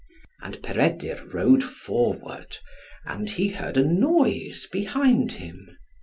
And 0.41 0.63
Peredur 0.63 1.27
rode 1.31 1.63
forward, 1.63 2.57
and 3.05 3.29
he 3.29 3.49
heard 3.49 3.77
a 3.77 3.83
noise 3.85 4.65
behind 4.71 5.33
him. 5.33 5.77